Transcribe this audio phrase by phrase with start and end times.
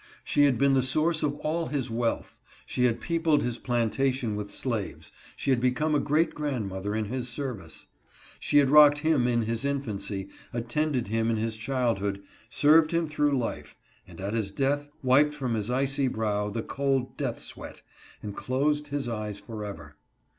[0.23, 4.49] She had been the source of all his wealth; she had peopled his plantation with
[4.49, 7.85] slaves; she had become a great grandmother in his service.
[8.39, 13.37] She had rocked him in his infancy, attended him in his childhood, served him through
[13.37, 13.77] life,
[14.07, 17.83] and at his death wiped from his icy brow the cold death sweat,
[18.23, 19.97] and closed his eyes forever.